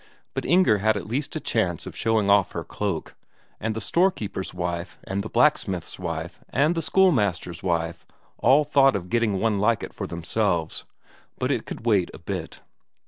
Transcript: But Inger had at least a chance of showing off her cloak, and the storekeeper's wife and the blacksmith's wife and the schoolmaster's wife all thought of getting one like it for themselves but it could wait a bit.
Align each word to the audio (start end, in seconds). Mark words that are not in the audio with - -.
But 0.33 0.45
Inger 0.45 0.79
had 0.79 0.97
at 0.97 1.05
least 1.05 1.35
a 1.35 1.39
chance 1.39 1.85
of 1.85 1.95
showing 1.95 2.27
off 2.27 2.53
her 2.53 2.63
cloak, 2.63 3.13
and 3.59 3.75
the 3.75 3.79
storekeeper's 3.79 4.51
wife 4.51 4.97
and 5.03 5.21
the 5.21 5.29
blacksmith's 5.29 5.99
wife 5.99 6.43
and 6.49 6.73
the 6.73 6.81
schoolmaster's 6.81 7.61
wife 7.61 8.03
all 8.39 8.63
thought 8.63 8.95
of 8.95 9.11
getting 9.11 9.39
one 9.39 9.59
like 9.59 9.83
it 9.83 9.93
for 9.93 10.07
themselves 10.07 10.85
but 11.37 11.51
it 11.51 11.67
could 11.67 11.85
wait 11.85 12.09
a 12.15 12.17
bit. 12.17 12.61